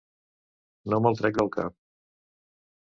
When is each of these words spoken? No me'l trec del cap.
No 0.93 1.01
me'l 1.07 1.21
trec 1.21 1.39
del 1.41 1.53
cap. 1.59 1.79